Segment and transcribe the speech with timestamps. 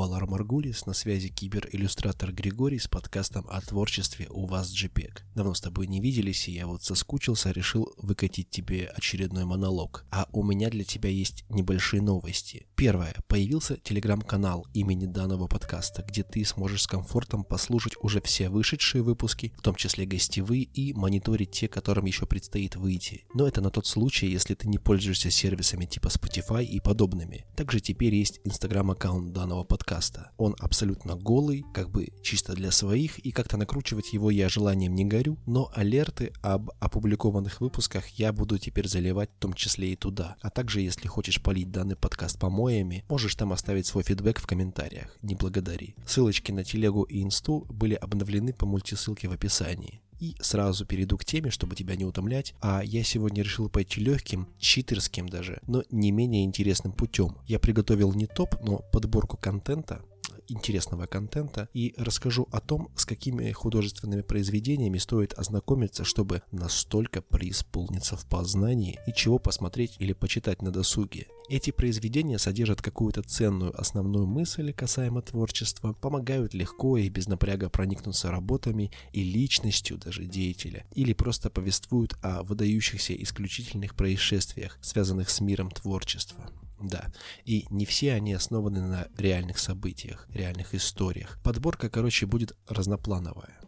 [0.00, 5.18] Валар Маргулис, на связи кибер-иллюстратор Григорий с подкастом о творчестве «У вас JPEG».
[5.34, 10.06] Давно с тобой не виделись, и я вот соскучился, решил выкатить тебе очередной монолог.
[10.10, 12.66] А у меня для тебя есть небольшие новости.
[12.76, 13.14] Первое.
[13.28, 19.52] Появился телеграм-канал имени данного подкаста, где ты сможешь с комфортом послушать уже все вышедшие выпуски,
[19.58, 23.26] в том числе гостевые, и мониторить те, которым еще предстоит выйти.
[23.34, 27.44] Но это на тот случай, если ты не пользуешься сервисами типа Spotify и подобными.
[27.54, 29.89] Также теперь есть инстаграм-аккаунт данного подкаста.
[30.36, 35.04] Он абсолютно голый, как бы чисто для своих, и как-то накручивать его я желанием не
[35.04, 40.36] горю, но алерты об опубликованных выпусках я буду теперь заливать в том числе и туда.
[40.40, 45.16] А также, если хочешь полить данный подкаст помоями, можешь там оставить свой фидбэк в комментариях.
[45.22, 45.94] Не благодари.
[46.06, 50.00] Ссылочки на телегу и инсту были обновлены по мультисылке в описании.
[50.20, 52.54] И сразу перейду к теме, чтобы тебя не утомлять.
[52.60, 57.38] А я сегодня решил пойти легким, читерским даже, но не менее интересным путем.
[57.46, 60.02] Я приготовил не топ, но подборку контента,
[60.50, 68.16] интересного контента и расскажу о том, с какими художественными произведениями стоит ознакомиться, чтобы настолько преисполниться
[68.16, 71.26] в познании и чего посмотреть или почитать на досуге.
[71.48, 78.30] Эти произведения содержат какую-то ценную основную мысль касаемо творчества, помогают легко и без напряга проникнуться
[78.30, 85.70] работами и личностью даже деятеля, или просто повествуют о выдающихся исключительных происшествиях, связанных с миром
[85.70, 86.48] творчества.
[86.80, 87.12] Да,
[87.44, 91.38] и не все они основаны на реальных событиях, реальных историях.
[91.42, 93.60] Подборка, короче, будет разноплановая.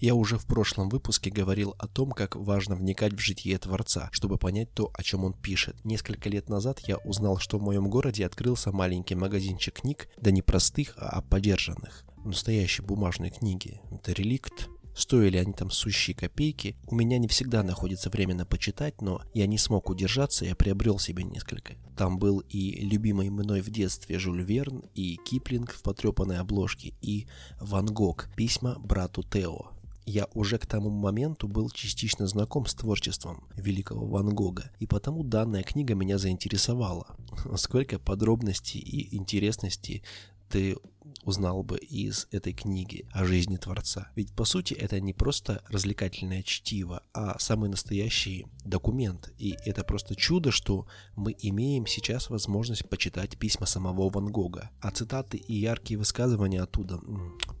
[0.00, 4.38] Я уже в прошлом выпуске говорил о том, как важно вникать в житие Творца, чтобы
[4.38, 5.84] понять то, о чем он пишет.
[5.84, 10.40] Несколько лет назад я узнал, что в моем городе открылся маленький магазинчик книг, да не
[10.40, 12.04] простых, а подержанных.
[12.24, 13.80] Настоящие бумажные книги.
[13.90, 16.76] Это реликт Стоили они там сущие копейки.
[16.88, 20.98] У меня не всегда находится время на почитать, но я не смог удержаться, я приобрел
[20.98, 21.74] себе несколько.
[21.98, 27.26] Там был и любимый мной в детстве Жюль Верн, и Киплинг в потрепанной обложке, и
[27.60, 29.72] Ван Гог «Письма брату Тео».
[30.06, 35.24] Я уже к тому моменту был частично знаком с творчеством великого Ван Гога, и потому
[35.24, 37.16] данная книга меня заинтересовала.
[37.56, 40.04] Сколько подробностей и интересностей
[40.48, 40.76] ты
[41.24, 44.10] узнал бы из этой книги о жизни Творца.
[44.16, 49.32] Ведь по сути это не просто развлекательное чтиво, а самый настоящий документ.
[49.38, 50.86] И это просто чудо, что
[51.16, 54.70] мы имеем сейчас возможность почитать письма самого Ван Гога.
[54.80, 57.00] А цитаты и яркие высказывания оттуда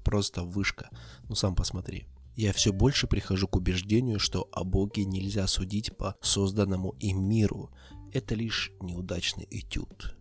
[0.04, 0.88] просто вышка.
[1.28, 2.06] Ну сам посмотри.
[2.36, 7.70] Я все больше прихожу к убеждению, что о Боге нельзя судить по созданному им миру.
[8.12, 10.16] Это лишь неудачный этюд.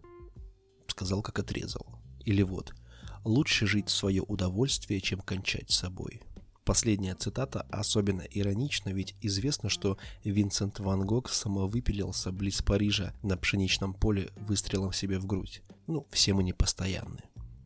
[0.88, 1.97] Сказал, как отрезал.
[2.28, 2.74] Или вот–
[3.28, 6.22] Лучше жить в свое удовольствие, чем кончать с собой.
[6.64, 13.94] Последняя цитата особенно иронична, ведь известно, что Винсент Ван Гог самовыпилился близ Парижа на пшеничном
[13.94, 15.62] поле выстрелом себе в грудь.
[15.88, 17.20] Ну, все мы не постоянны.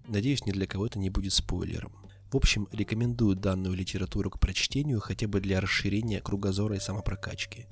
[0.08, 1.94] Надеюсь, ни для кого это не будет спойлером.
[2.32, 7.68] В общем, рекомендую данную литературу к прочтению хотя бы для расширения кругозора и самопрокачки.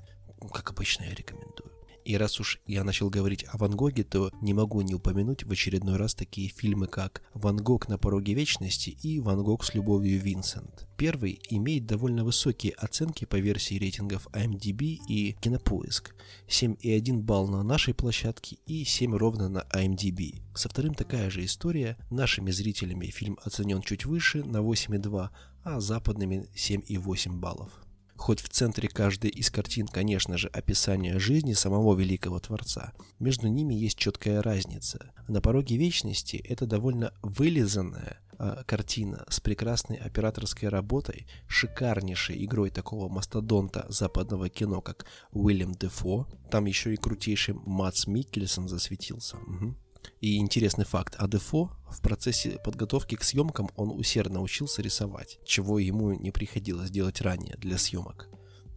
[0.52, 1.69] Как обычно я рекомендую.
[2.04, 5.52] И раз уж я начал говорить о Ван Гоге, то не могу не упомянуть в
[5.52, 10.20] очередной раз такие фильмы, как «Ван Гог на пороге вечности» и «Ван Гог с любовью
[10.20, 10.86] Винсент».
[10.96, 16.14] Первый имеет довольно высокие оценки по версии рейтингов IMDb и Кинопоиск.
[16.48, 20.42] 7,1 балл на нашей площадке и 7 ровно на IMDb.
[20.54, 21.96] Со вторым такая же история.
[22.10, 25.30] Нашими зрителями фильм оценен чуть выше на 8,2,
[25.64, 27.72] а западными 7,8 баллов.
[28.20, 33.72] Хоть в центре каждой из картин, конечно же, описание жизни самого великого Творца, между ними
[33.72, 35.10] есть четкая разница.
[35.26, 43.08] На пороге вечности это довольно вылизанная э, картина с прекрасной операторской работой, шикарнейшей игрой такого
[43.08, 46.28] мастодонта западного кино, как Уильям Дефо.
[46.50, 49.38] Там еще и крутейший Мац Миккельсон засветился.
[49.38, 49.74] Угу.
[50.20, 56.12] И интересный факт, а в процессе подготовки к съемкам он усердно учился рисовать, чего ему
[56.12, 58.28] не приходилось делать ранее для съемок.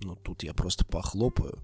[0.01, 1.61] Ну тут я просто похлопаю.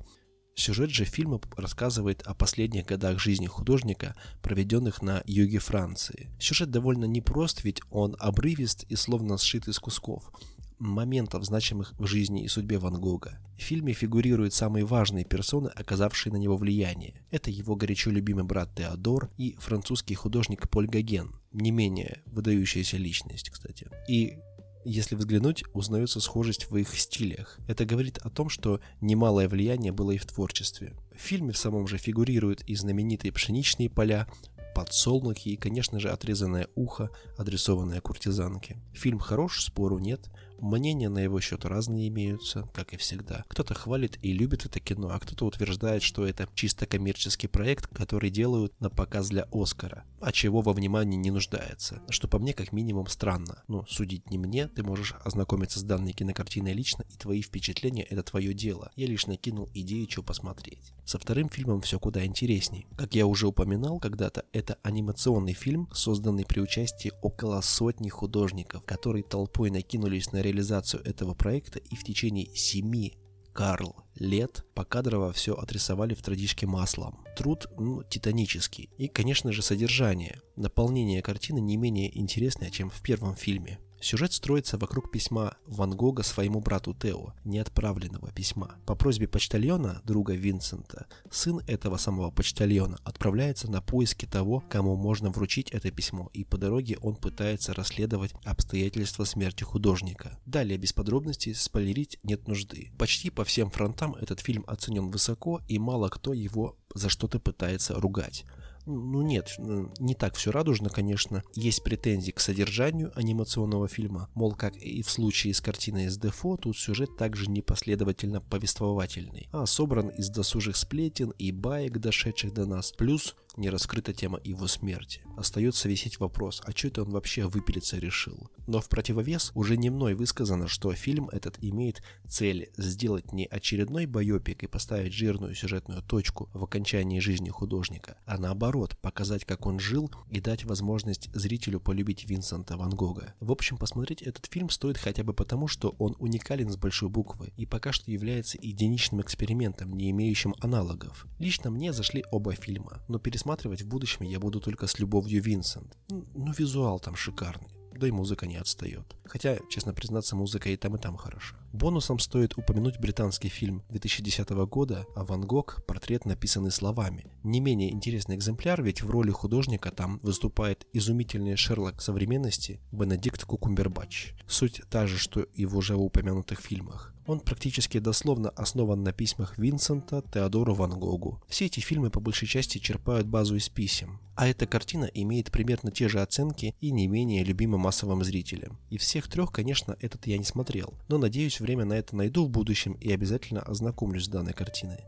[0.55, 6.29] Сюжет же фильма рассказывает о последних годах жизни художника, проведенных на юге Франции.
[6.39, 10.31] Сюжет довольно непрост, ведь он обрывист и словно сшит из кусков
[10.79, 13.39] моментов, значимых в жизни и судьбе Ван Гога.
[13.57, 17.13] В фильме фигурируют самые важные персоны, оказавшие на него влияние.
[17.29, 23.49] Это его горячо любимый брат Теодор и французский художник Поль Гоген, не менее выдающаяся личность,
[23.49, 23.87] кстати.
[24.07, 24.39] И
[24.85, 27.59] если взглянуть, узнается схожесть в их стилях.
[27.67, 30.93] Это говорит о том, что немалое влияние было и в творчестве.
[31.15, 34.27] В фильме в самом же фигурируют и знаменитые пшеничные поля,
[34.73, 38.77] подсолнухи и, конечно же, отрезанное ухо, адресованное куртизанке.
[38.93, 40.29] Фильм хорош, спору нет,
[40.61, 43.45] Мнения на его счет разные имеются, как и всегда.
[43.47, 48.29] Кто-то хвалит и любит это кино, а кто-то утверждает, что это чисто коммерческий проект, который
[48.29, 52.01] делают на показ для Оскара, а чего во внимании не нуждается.
[52.09, 53.63] Что по мне как минимум странно.
[53.67, 58.23] Но судить не мне, ты можешь ознакомиться с данной кинокартиной лично, и твои впечатления это
[58.23, 58.91] твое дело.
[58.95, 60.93] Я лишь накинул идею, что посмотреть.
[61.05, 62.85] Со вторым фильмом все куда интересней.
[62.95, 69.23] Как я уже упоминал когда-то, это анимационный фильм, созданный при участии около сотни художников, которые
[69.23, 73.17] толпой накинулись на реализацию этого проекта и в течение семи
[73.53, 77.25] Карл лет покадрово все отрисовали в традишке маслом.
[77.35, 78.89] Труд ну, титанический.
[78.97, 80.41] И, конечно же, содержание.
[80.55, 83.79] Наполнение картины не менее интересное, чем в первом фильме.
[84.01, 88.75] Сюжет строится вокруг письма Ван Гога своему брату Тео, неотправленного письма.
[88.85, 95.29] По просьбе почтальона, друга Винсента, сын этого самого почтальона отправляется на поиски того, кому можно
[95.29, 100.39] вручить это письмо, и по дороге он пытается расследовать обстоятельства смерти художника.
[100.45, 102.91] Далее без подробностей спойлерить нет нужды.
[102.97, 107.95] Почти по всем фронтам этот фильм оценен высоко, и мало кто его за что-то пытается
[107.95, 108.45] ругать.
[108.91, 109.53] Ну нет,
[109.99, 111.43] не так все радужно, конечно.
[111.53, 114.29] Есть претензии к содержанию анимационного фильма.
[114.33, 119.67] Мол, как и в случае с картиной с Дефо, тут сюжет также непоследовательно повествовательный, а
[119.67, 125.21] собран из досужих сплетен и баек, дошедших до нас, плюс не раскрыта тема его смерти.
[125.37, 128.49] Остается висеть вопрос, а что это он вообще выпилиться решил?
[128.67, 134.05] Но в противовес уже не мной высказано, что фильм этот имеет цель сделать не очередной
[134.05, 139.79] байопик и поставить жирную сюжетную точку в окончании жизни художника, а наоборот, показать, как он
[139.79, 143.33] жил и дать возможность зрителю полюбить Винсента Ван Гога.
[143.39, 147.51] В общем, посмотреть этот фильм стоит хотя бы потому, что он уникален с большой буквы
[147.57, 151.25] и пока что является единичным экспериментом, не имеющим аналогов.
[151.39, 155.41] Лично мне зашли оба фильма, но пересмотреть пересматривать в будущем я буду только с любовью
[155.41, 155.97] Винсент.
[156.09, 157.67] Ну, визуал там шикарный
[157.99, 159.15] да и музыка не отстает.
[159.25, 161.57] Хотя, честно признаться, музыка и там, и там хороша.
[161.71, 165.83] Бонусом стоит упомянуть британский фильм 2010 года «А Ван Гог.
[165.85, 167.27] Портрет, написанный словами».
[167.43, 174.33] Не менее интересный экземпляр, ведь в роли художника там выступает изумительный Шерлок современности Бенедикт Кукумбербач.
[174.47, 177.13] Суть та же, что и в уже упомянутых фильмах.
[177.29, 181.43] Он практически дословно основан на письмах Винсента Теодору Ван Гогу.
[181.47, 184.19] Все эти фильмы по большей части черпают базу из писем.
[184.35, 188.79] А эта картина имеет примерно те же оценки и не менее любима массовым зрителям.
[188.89, 192.49] И всех трех, конечно, этот я не смотрел, но надеюсь время на это найду в
[192.49, 194.99] будущем и обязательно ознакомлюсь с данной картиной.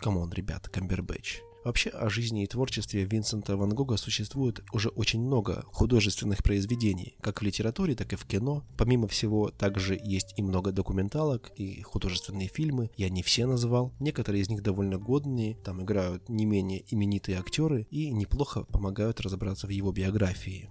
[0.00, 1.40] Come on, ребята, Камбербэтч.
[1.64, 7.40] Вообще о жизни и творчестве Винсента Ван Гога существует уже очень много художественных произведений, как
[7.40, 8.64] в литературе, так и в кино.
[8.76, 12.90] Помимо всего, также есть и много документалок, и художественные фильмы.
[12.96, 13.92] Я не все назвал.
[14.00, 19.68] Некоторые из них довольно годные, там играют не менее именитые актеры и неплохо помогают разобраться
[19.68, 20.68] в его биографии.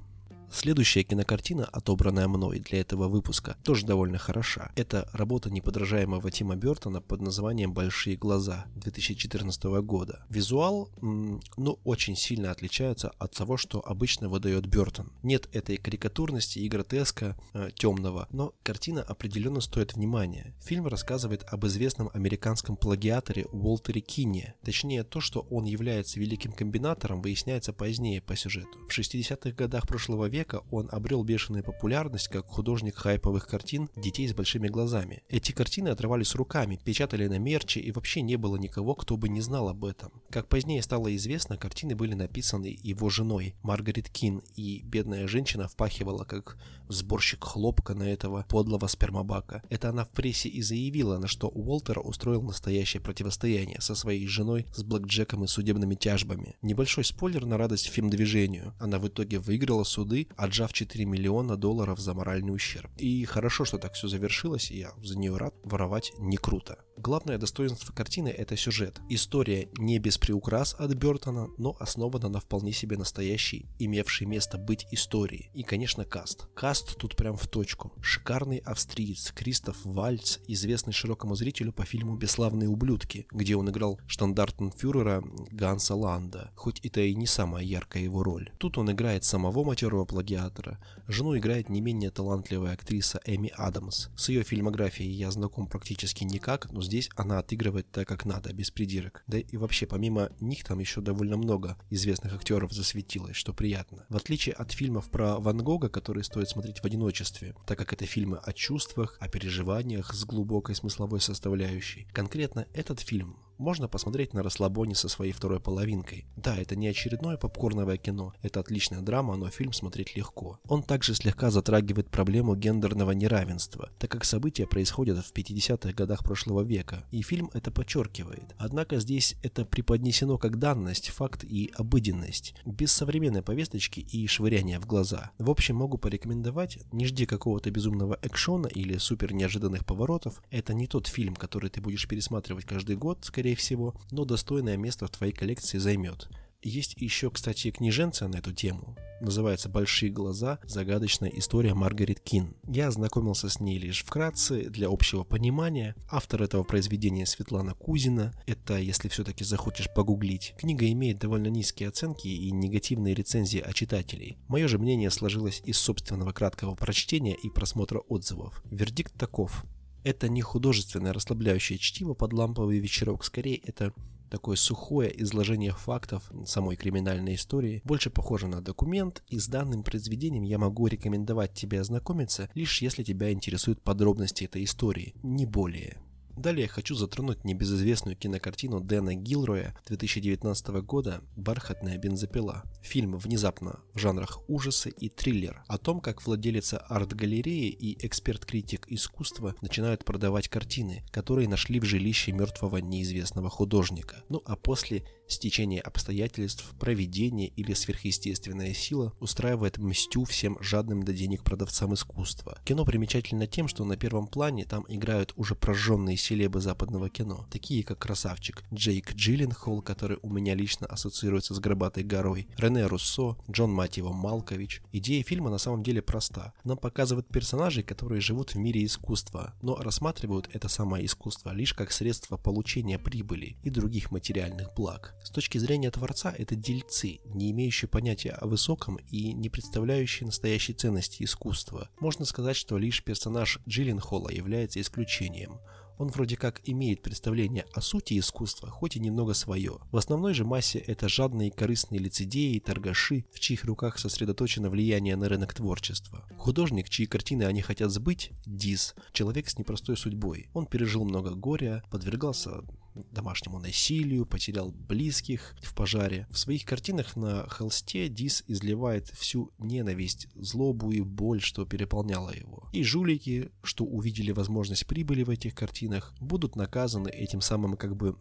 [0.54, 4.72] Следующая кинокартина, отобранная мной для этого выпуска, тоже довольно хороша.
[4.76, 10.26] Это работа неподражаемого Тима Бертона под названием «Большие глаза» 2014 года.
[10.30, 15.14] Визуал, ну, очень сильно отличается от того, что обычно выдает Бертон.
[15.24, 20.54] Нет этой карикатурности и гротеска э, темного, но картина определенно стоит внимания.
[20.62, 24.56] Фильм рассказывает об известном американском плагиаторе Уолтере Кинне.
[24.66, 28.78] Точнее, то, что он является великим комбинатором, выясняется позднее по сюжету.
[28.90, 34.28] В 60-х годах прошлого века века он обрел бешеную популярность как художник хайповых картин детей
[34.28, 35.22] с большими глазами.
[35.30, 39.42] Эти картины отрывались руками, печатали на мерче и вообще не было никого, кто бы не
[39.42, 40.12] знал об этом.
[40.32, 46.24] Как позднее стало известно, картины были написаны его женой Маргарет Кин, и бедная женщина впахивала
[46.24, 46.58] как
[46.90, 49.62] сборщик хлопка на этого подлого спермобака.
[49.70, 54.66] Это она в прессе и заявила, на что Уолтер устроил настоящее противостояние со своей женой
[54.76, 56.56] с блэкджеком и судебными тяжбами.
[56.62, 58.74] Небольшой спойлер на радость фильм-движению.
[58.80, 62.92] Она в итоге выиграла суды, отжав 4 миллиона долларов за моральный ущерб.
[62.98, 65.54] И хорошо, что так все завершилось, и я за нее рад.
[65.64, 66.78] Воровать не круто.
[66.98, 69.02] Главное достоинство картины– это сюжет.
[69.10, 74.86] История не без приукрас от Бертона, но основана на вполне себе настоящей, имевшей место быть
[74.92, 75.50] истории.
[75.54, 76.48] И, конечно, каст.
[76.54, 77.94] Каст тут прям в точку.
[78.02, 85.24] Шикарный австриец Кристоф Вальц, известный широкому зрителю по фильму «Бесславные ублюдки», где он играл штандартенфюрера
[85.50, 88.52] Ганса Ланда, хоть это и не самая яркая его роль.
[88.60, 90.80] Тут он играет самого матерого плагиатора.
[91.08, 94.10] Жену играет не менее талантливая актриса Эми Адамс.
[94.16, 98.72] С ее фильмографией я знаком практически никак, но здесь она отыгрывает так, как надо, без
[98.72, 99.24] придирок.
[99.28, 104.06] Да и вообще, помимо них там еще довольно много известных актеров засветилось, что приятно.
[104.10, 108.06] В отличие от фильмов про Ван Гога, которые стоит смотреть в одиночестве, так как это
[108.06, 112.08] фильмы о чувствах, о переживаниях с глубокой смысловой составляющей.
[112.14, 116.26] Конкретно этот фильм можно посмотреть на расслабоне со своей второй половинкой.
[116.36, 120.60] Да, это не очередное попкорновое кино, это отличная драма, но фильм смотреть легко.
[120.68, 126.62] Он также слегка затрагивает проблему гендерного неравенства, так как события происходят в 50-х годах прошлого
[126.62, 128.56] века, и фильм это подчеркивает.
[128.58, 134.88] Однако здесь это преподнесено как данность, факт и обыденность, без современной повесточки и швыряния в
[134.88, 135.32] глаза.
[135.38, 140.88] В общем, могу порекомендовать, не жди какого-то безумного экшона или супер неожиданных поворотов, это не
[140.88, 145.34] тот фильм, который ты будешь пересматривать каждый год, скорее всего, но достойное место в твоей
[145.34, 146.30] коллекции займет.
[146.64, 148.96] Есть еще, кстати, книженция на эту тему.
[149.20, 150.60] Называется «Большие глаза.
[150.64, 152.56] Загадочная история Маргарет Кин».
[152.68, 155.96] Я ознакомился с ней лишь вкратце, для общего понимания.
[156.10, 158.32] Автор этого произведения Светлана Кузина.
[158.46, 160.54] Это, если все-таки захочешь погуглить.
[160.60, 164.38] Книга имеет довольно низкие оценки и негативные рецензии от читателей.
[164.48, 168.62] Мое же мнение сложилось из собственного краткого прочтения и просмотра отзывов.
[168.70, 169.66] Вердикт таков.
[170.04, 173.94] Это не художественное расслабляющее чтиво под ламповый вечерок, скорее это
[174.32, 180.44] такое сухое изложение фактов самой криминальной истории, больше похоже на документ, и с данным произведением
[180.44, 185.98] я могу рекомендовать тебе ознакомиться, лишь если тебя интересуют подробности этой истории, не более.
[186.38, 192.64] Далее хочу затронуть небезызвестную кинокартину Дэна Гилроя 2019 года «Бархатная бензопила».
[192.82, 199.56] Фильм внезапно в жанрах ужасы и триллер о том, как владелица арт-галереи и эксперт-критик искусства
[199.62, 204.24] начинают продавать картины, которые нашли в жилище мертвого неизвестного художника.
[204.30, 211.44] Ну а после стечение обстоятельств, проведение или сверхъестественная сила устраивает мстю всем жадным до денег
[211.44, 212.58] продавцам искусства.
[212.66, 217.84] Кино примечательно тем, что на первом плане там играют уже прожженные селебы западного кино, такие
[217.84, 223.72] как красавчик Джейк Джилленхол, который у меня лично ассоциируется с Горбатой горой, Рене Руссо, Джон
[223.72, 224.82] Матьево Малкович.
[224.92, 226.54] Идея фильма на самом деле проста.
[226.64, 231.92] Нам показывают персонажей, которые живут в мире искусства, но рассматривают это самое искусство лишь как
[231.92, 235.16] средство получения прибыли и других материальных благ.
[235.24, 240.74] С точки зрения Творца это дельцы, не имеющие понятия о высоком и не представляющие настоящей
[240.74, 241.90] ценности искусства.
[242.00, 245.60] Можно сказать, что лишь персонаж Джилленхола является исключением.
[246.02, 249.78] Он вроде как имеет представление о сути искусства, хоть и немного свое.
[249.92, 255.16] В основной же массе это жадные и корыстные лицедеи, торгаши, в чьих руках сосредоточено влияние
[255.16, 256.26] на рынок творчества.
[256.40, 260.50] Художник, чьи картины они хотят сбыть, Диз, человек с непростой судьбой.
[260.56, 262.64] Он пережил много горя, подвергался
[262.94, 266.28] домашнему насилию, потерял близких в пожаре.
[266.30, 272.70] В своих картинах на холсте Дис изливает всю ненависть, злобу и боль, что переполняло его.
[272.74, 278.18] И жулики, что увидели возможность прибыли в этих картинах, будут наказаны этим самым как бы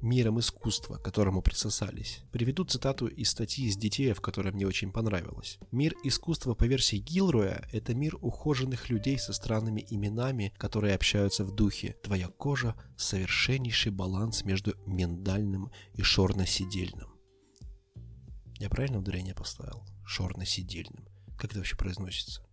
[0.00, 2.20] миром искусства, к которому присосались.
[2.30, 5.58] Приведу цитату из статьи из Детеев, которая мне очень понравилась.
[5.70, 11.54] Мир искусства по версии Гилроя– это мир ухоженных людей со странными именами, которые общаются в
[11.54, 11.96] духе.
[12.02, 17.08] Твоя кожа– совершеннейший баланс баланс между миндальным и шорно-сидельным.
[18.58, 19.84] Я правильно ударение поставил?
[20.04, 21.08] Шорно-сидельным.
[21.38, 22.44] Как это вообще произносится?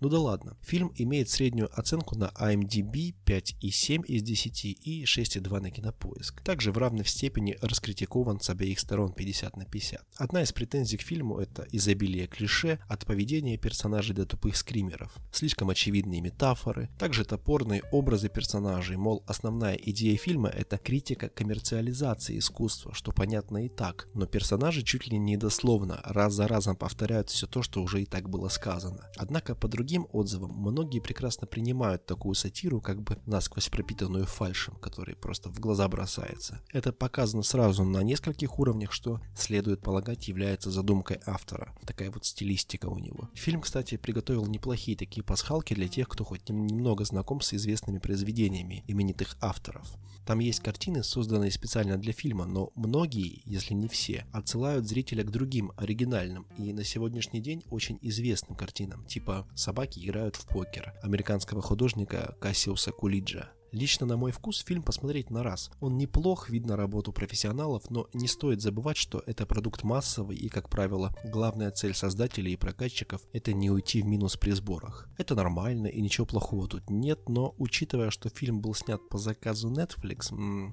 [0.00, 0.56] Ну да ладно.
[0.62, 6.42] Фильм имеет среднюю оценку на IMDb 5,7 из 10 и 6,2 на кинопоиск.
[6.42, 10.04] Также в равной степени раскритикован с обеих сторон 50 на 50.
[10.16, 15.14] Одна из претензий к фильму это изобилие клише от поведения персонажей до тупых скримеров.
[15.32, 22.94] Слишком очевидные метафоры, также топорные образы персонажей, мол, основная идея фильма это критика коммерциализации искусства,
[22.94, 27.46] что понятно и так, но персонажи чуть ли не дословно раз за разом повторяют все
[27.46, 29.10] то, что уже и так было сказано.
[29.16, 35.14] Однако по другим отзывам, многие прекрасно принимают такую сатиру, как бы насквозь пропитанную фальшем, который
[35.14, 36.60] просто в глаза бросается.
[36.72, 41.76] Это показано сразу на нескольких уровнях, что, следует полагать, является задумкой автора.
[41.86, 43.28] Такая вот стилистика у него.
[43.34, 48.82] Фильм, кстати, приготовил неплохие такие пасхалки для тех, кто хоть немного знаком с известными произведениями
[48.86, 49.86] именитых авторов.
[50.26, 55.30] Там есть картины, созданные специально для фильма, но многие, если не все, отсылают зрителя к
[55.30, 61.62] другим, оригинальным и на сегодняшний день очень известным картинам, типа «Собаки играют в покер» американского
[61.62, 63.50] художника Кассиуса Кулиджа.
[63.72, 65.70] Лично на мой вкус фильм посмотреть на раз.
[65.80, 70.68] Он неплох, видно работу профессионалов, но не стоит забывать, что это продукт массовый и, как
[70.68, 75.08] правило, главная цель создателей и прокатчиков– это не уйти в минус при сборах.
[75.18, 79.70] Это нормально и ничего плохого тут нет, но учитывая, что фильм был снят по заказу
[79.70, 80.72] Netflix, м-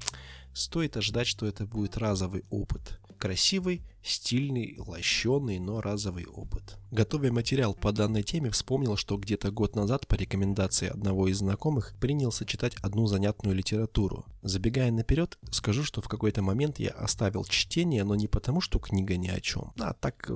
[0.58, 3.00] стоит ожидать, что это будет разовый опыт.
[3.18, 6.78] Красивый, Стильный, лощеный, но разовый опыт.
[6.92, 11.94] Готовя материал по данной теме, вспомнил, что где-то год назад по рекомендации одного из знакомых
[12.00, 14.26] принялся читать одну занятную литературу.
[14.44, 19.18] Забегая наперед, скажу, что в какой-то момент я оставил чтение, но не потому, что книга
[19.18, 20.32] ни о чем, а так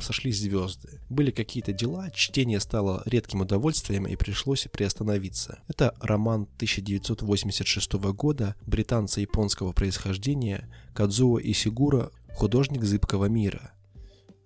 [0.00, 1.00] сошлись звезды.
[1.10, 5.58] Были какие-то дела, чтение стало редким удовольствием и пришлось приостановиться.
[5.66, 9.20] Это роман 1986 года британца
[9.66, 13.72] японского происхождения Кадзуо Исигура «Художник зыбкого мира».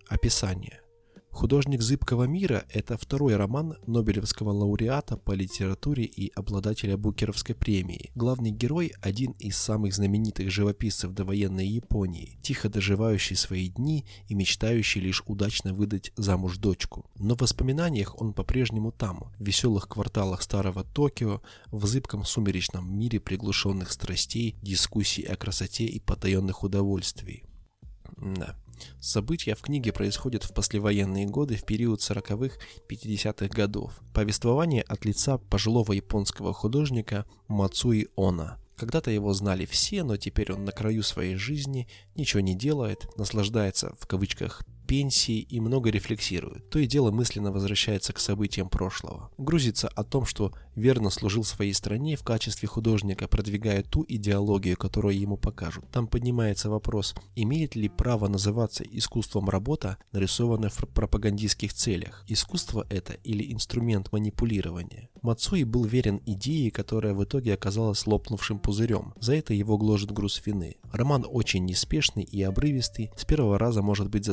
[0.08, 0.80] Описание.
[1.30, 8.10] «Художник зыбкого мира»— это второй роман Нобелевского лауреата по литературе и обладателя Букеровской премии.
[8.14, 15.00] Главный герой— один из самых знаменитых живописцев довоенной Японии, тихо доживающий свои дни и мечтающий
[15.00, 17.08] лишь удачно выдать замуж дочку.
[17.16, 23.20] Но в воспоминаниях он по-прежнему там, в веселых кварталах старого Токио, в зыбком сумеречном мире
[23.20, 27.44] приглушенных страстей, дискуссий о красоте и потаенных удовольствий.
[28.18, 28.56] Да.
[29.00, 32.56] События в книге происходят в послевоенные годы в период 40-х,
[32.88, 34.00] 50-х годов.
[34.12, 38.58] Повествование от лица пожилого японского художника Мацуи Она.
[38.76, 43.94] Когда-то его знали все, но теперь он на краю своей жизни, ничего не делает, наслаждается
[44.00, 46.68] в кавычках пенсии и много рефлексирует.
[46.68, 49.30] То и дело мысленно возвращается к событиям прошлого.
[49.38, 55.16] Грузится о том, что верно служил своей стране в качестве художника, продвигая ту идеологию, которую
[55.16, 55.88] ему покажут.
[55.92, 62.24] Там поднимается вопрос, имеет ли право называться искусством работа, нарисованная в пропагандистских целях.
[62.26, 65.08] Искусство это или инструмент манипулирования.
[65.22, 69.14] Мацуи был верен идее, которая в итоге оказалась лопнувшим пузырем.
[69.20, 70.78] За это его гложет груз вины.
[70.92, 74.24] Роман очень неспешный и обрывистый, с первого раза может быть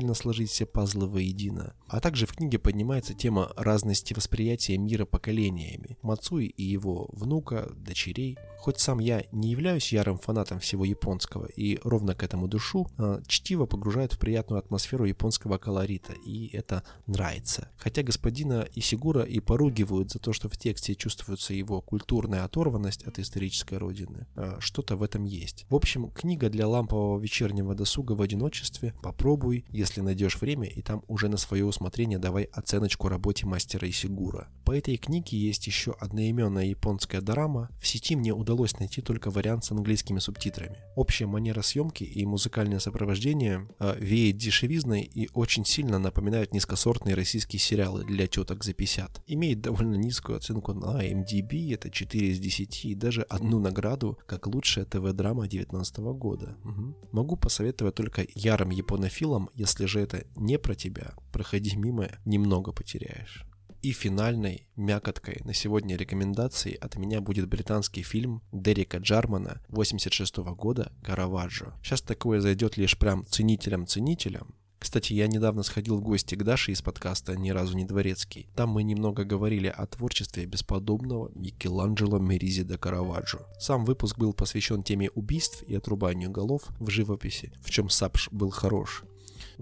[0.00, 1.74] затруднительно сложить все пазлы воедино.
[1.88, 5.98] А также в книге поднимается тема разности восприятия мира поколениями.
[6.02, 8.38] Мацуи и его внука, дочерей.
[8.60, 13.22] Хоть сам я не являюсь ярым фанатом всего японского и ровно к этому душу, а,
[13.26, 17.70] чтиво погружает в приятную атмосферу японского колорита, и это нравится.
[17.78, 23.18] Хотя господина Исигура и поругивают за то, что в тексте чувствуется его культурная оторванность от
[23.18, 25.64] исторической родины, а, что-то в этом есть.
[25.70, 28.92] В общем, книга для лампового вечернего досуга в одиночестве.
[29.02, 34.48] Попробуй, если найдешь время, и там уже на свое усмотрение давай оценочку работе мастера Исигура.
[34.64, 37.70] По этой книге есть еще одноименная японская драма.
[37.80, 40.76] В сети мне удалось найти только вариант с английскими субтитрами.
[40.94, 47.58] Общая манера съемки и музыкальное сопровождение э, веет дешевизной и очень сильно напоминают низкосортные российские
[47.58, 49.22] сериалы для теток за 50.
[49.26, 54.46] Имеет довольно низкую оценку на MDB, это 4 из 10, и даже одну награду как
[54.46, 56.56] лучшая ТВ-драма 2019 года.
[56.64, 56.96] Угу.
[57.12, 63.44] Могу посоветовать только ярым японофилам, если же это не про тебя, проходи мимо, немного потеряешь.
[63.82, 70.92] И финальной мякоткой на сегодня рекомендации от меня будет британский фильм Дерека Джармана 86 года
[71.02, 71.72] «Караваджо».
[71.82, 76.80] Сейчас такое зайдет лишь прям ценителям-ценителям, кстати, я недавно сходил в гости к Даше из
[76.80, 78.48] подкаста «Ни разу не дворецкий».
[78.56, 83.40] Там мы немного говорили о творчестве бесподобного Микеланджело Меризи де Караваджо.
[83.58, 88.48] Сам выпуск был посвящен теме убийств и отрубанию голов в живописи, в чем Сапш был
[88.48, 89.04] хорош.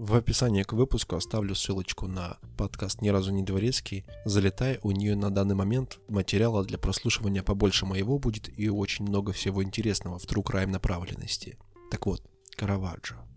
[0.01, 4.05] В описании к выпуску оставлю ссылочку на подкаст «Ни разу не дворецкий».
[4.23, 9.33] Залетай, у нее на данный момент материала для прослушивания побольше моего будет и очень много
[9.33, 11.57] всего интересного в true crime направленности.
[11.91, 12.23] Так вот,
[12.55, 13.28] Караваджо.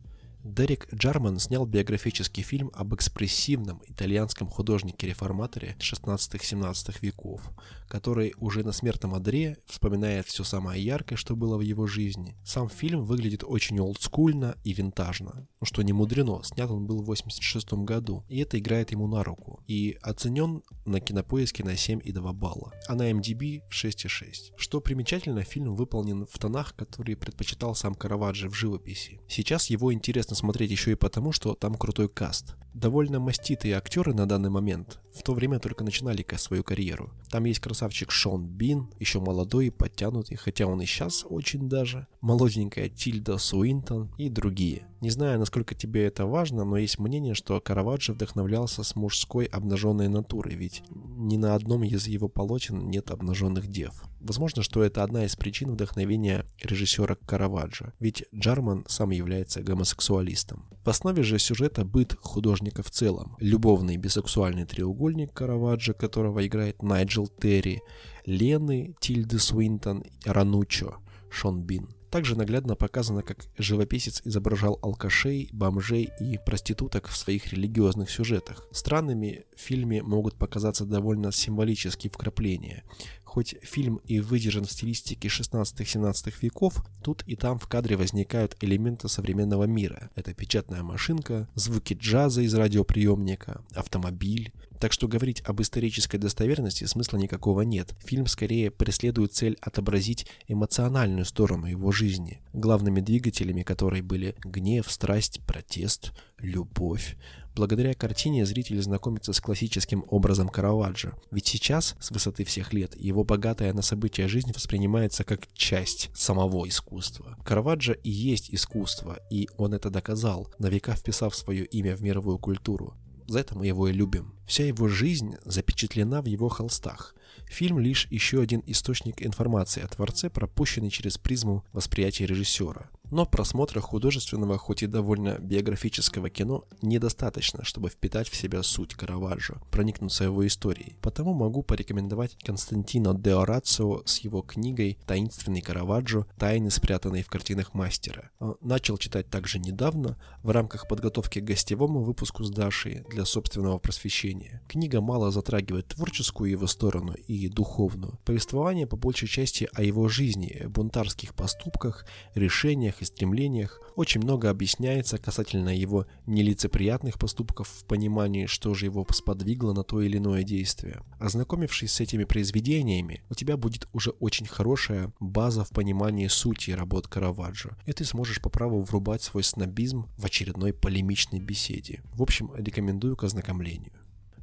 [0.45, 7.49] Дерек Джарман снял биографический фильм об экспрессивном итальянском художнике-реформаторе 16-17 веков,
[7.87, 12.37] который уже на смертном одре вспоминает все самое яркое, что было в его жизни.
[12.45, 17.07] Сам фильм выглядит очень олдскульно и винтажно, ну что не мудрено, снят он был в
[17.07, 22.73] 86 году, и это играет ему на руку, и оценен на кинопоиске на 7,2 балла,
[22.89, 24.55] а на MDB в 6,6.
[24.57, 29.21] Что примечательно, фильм выполнен в тонах, которые предпочитал сам Караваджо в живописи.
[29.29, 32.57] Сейчас его интересно интересно смотреть еще и потому, что там крутой каст.
[32.75, 37.11] Довольно маститые актеры на данный момент в то время только начинали свою карьеру.
[37.31, 42.07] Там есть красавчик Шон Бин, еще молодой и подтянутый, хотя он и сейчас очень даже,
[42.23, 44.87] молоденькая Тильда Суинтон и другие.
[45.03, 50.09] Не знаю, насколько тебе это важно, но есть мнение, что Караваджо вдохновлялся с мужской обнаженной
[50.09, 54.03] натурой, ведь ни на одном из его полотен нет обнаженных дев.
[54.21, 60.65] Возможно, что это одна из причин вдохновения режиссера Караваджо, ведь Джарман сам является гомосексуалистом.
[60.85, 67.29] В основе же сюжета быт художника в целом, любовный бисексуальный треугольник Караваджо, которого играет Найджел
[67.29, 67.83] Терри,
[68.27, 70.97] Лены, Тильды Свинтон, Ранучо,
[71.31, 71.95] Шон Бин.
[72.13, 78.69] Также наглядно показано, как живописец изображал алкашей, бомжей и проституток в своих религиозных сюжетах.
[78.71, 82.85] Странными в фильме могут показаться довольно символические вкрапления.
[83.25, 89.09] Хоть фильм и выдержан в стилистике 16-17 веков, тут и там в кадре возникают элементы
[89.09, 90.11] современного мира.
[90.15, 97.17] Это печатная машинка, звуки джаза из радиоприемника, автомобиль, так что говорить об исторической достоверности смысла
[97.17, 97.95] никакого нет.
[98.05, 105.41] Фильм скорее преследует цель отобразить эмоциональную сторону его жизни, главными двигателями которой были гнев, страсть,
[105.47, 107.17] протест, любовь.
[107.55, 111.13] Благодаря картине зритель знакомится с классическим образом Караваджо.
[111.31, 116.67] Ведь сейчас, с высоты всех лет, его богатая на события жизнь воспринимается как часть самого
[116.67, 117.37] искусства.
[117.45, 122.39] Караваджо и есть искусство, и он это доказал, на века вписав свое имя в мировую
[122.39, 122.97] культуру.
[123.27, 124.35] За это мы его и любим.
[124.47, 127.15] Вся его жизнь запечатлена в его холстах.
[127.47, 132.91] Фильм лишь еще один источник информации о творце, пропущенный через призму восприятия режиссера.
[133.13, 139.61] Но просмотра художественного, хоть и довольно биографического кино, недостаточно, чтобы впитать в себя суть Караваджо,
[139.71, 140.97] проникнуться его историей.
[141.03, 146.25] Потому могу порекомендовать Константино де Орацио с его книгой «Таинственный Караваджо.
[146.39, 148.31] Тайны, спрятанные в картинах мастера».
[148.41, 153.77] А, начал читать также недавно, в рамках подготовки к гостевому выпуску с Дашей для собственного
[153.77, 154.63] просвещения.
[154.69, 158.19] Книга мало затрагивает творческую его сторону и духовную.
[158.25, 165.19] Повествование по большей части о его жизни, бунтарских поступках, решениях и стремлениях, очень много объясняется
[165.19, 171.03] касательно его нелицеприятных поступков в понимании, что же его сподвигло на то или иное действие.
[171.19, 177.09] Ознакомившись с этими произведениями, у тебя будет уже очень хорошая база в понимании сути работ
[177.09, 182.03] Караваджо, и ты сможешь по праву врубать свой снобизм в очередной полемичной беседе.
[182.15, 183.93] В общем, рекомендую к ознакомлению.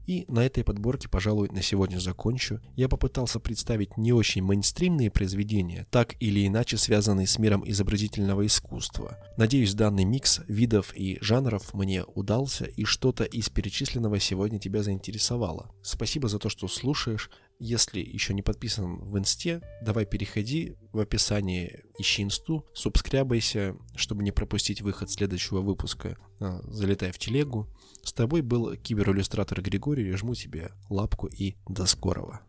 [0.10, 2.62] И на этой подборке, пожалуй, на сегодня закончу.
[2.76, 9.20] Я попытался представить не очень мейнстримные произведения, так или иначе связанные с миром изобразительного искусства.
[9.38, 15.70] Надеюсь, данный микс видов и жанров мне удался, и что-то из перечисленного сегодня тебя заинтересовало.
[15.84, 17.30] Спасибо за то, что слушаешь.
[17.60, 24.32] Если еще не подписан в инсте, давай переходи в описании, ищи инсту, субскрябайся, чтобы не
[24.32, 26.18] пропустить выход следующего выпуска.
[26.40, 27.68] А, залетай в телегу.
[28.04, 32.42] С тобой был кибериллюстратор Григорий, жму тебе лапку и до скорого.